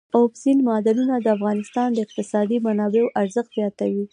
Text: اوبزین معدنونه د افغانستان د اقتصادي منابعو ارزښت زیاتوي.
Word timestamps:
اوبزین 0.17 0.57
معدنونه 0.67 1.15
د 1.19 1.27
افغانستان 1.37 1.87
د 1.93 1.97
اقتصادي 2.05 2.57
منابعو 2.65 3.13
ارزښت 3.21 3.51
زیاتوي. 3.57 4.05